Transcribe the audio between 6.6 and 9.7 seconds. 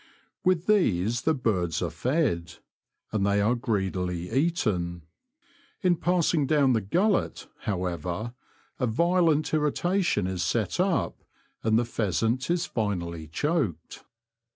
the gullet, however, a violent